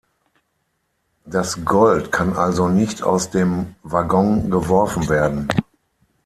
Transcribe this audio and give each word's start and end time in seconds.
Das 1.27 1.63
Gold 1.63 2.11
kann 2.11 2.35
also 2.35 2.67
nicht 2.67 3.03
aus 3.03 3.29
dem 3.29 3.75
Waggon 3.83 4.49
geworfen 4.49 5.07
werden. 5.09 5.47